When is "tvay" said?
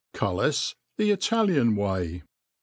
1.75-2.23